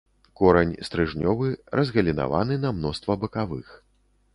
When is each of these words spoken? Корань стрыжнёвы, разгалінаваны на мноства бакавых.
Корань 0.39 0.71
стрыжнёвы, 0.87 1.49
разгалінаваны 1.83 2.61
на 2.67 2.77
мноства 2.79 3.23
бакавых. 3.27 3.67